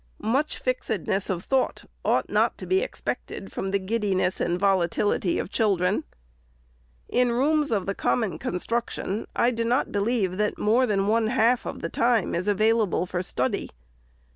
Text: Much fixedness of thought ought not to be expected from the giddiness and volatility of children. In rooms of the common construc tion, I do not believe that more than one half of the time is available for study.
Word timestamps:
Much 0.23 0.57
fixedness 0.57 1.29
of 1.29 1.43
thought 1.43 1.83
ought 2.03 2.27
not 2.27 2.57
to 2.57 2.65
be 2.65 2.79
expected 2.79 3.51
from 3.51 3.69
the 3.69 3.77
giddiness 3.77 4.39
and 4.39 4.59
volatility 4.59 5.37
of 5.37 5.51
children. 5.51 6.03
In 7.07 7.31
rooms 7.31 7.69
of 7.69 7.85
the 7.85 7.93
common 7.93 8.39
construc 8.39 8.89
tion, 8.89 9.27
I 9.35 9.51
do 9.51 9.63
not 9.63 9.91
believe 9.91 10.37
that 10.37 10.57
more 10.57 10.87
than 10.87 11.05
one 11.05 11.27
half 11.27 11.67
of 11.67 11.81
the 11.83 11.89
time 11.89 12.33
is 12.33 12.47
available 12.47 13.05
for 13.05 13.21
study. 13.21 13.69